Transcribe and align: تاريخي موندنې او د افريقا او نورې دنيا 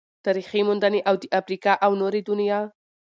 تاريخي 0.25 0.61
موندنې 0.67 0.99
او 1.09 1.15
د 1.21 1.23
افريقا 1.39 1.73
او 1.85 1.91
نورې 2.01 2.21
دنيا 2.29 2.59